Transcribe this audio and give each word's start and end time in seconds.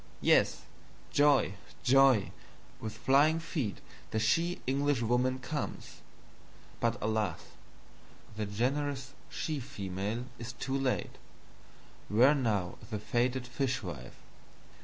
Yes! 0.21 0.63
Joy, 1.11 1.53
joy, 1.83 2.31
with 2.79 2.97
flying 2.97 3.39
Feet 3.39 3.81
the 4.09 4.17
she 4.17 4.59
Englishwoman 4.65 5.37
comes! 5.37 6.01
But 6.79 6.97
alas, 6.99 7.41
the 8.35 8.47
generous 8.47 9.13
she 9.29 9.59
Female 9.59 10.25
is 10.39 10.53
too 10.53 10.75
late: 10.75 11.19
where 12.09 12.33
now 12.33 12.79
is 12.81 12.87
the 12.89 12.97
fated 12.97 13.45
Fishwife? 13.45 14.15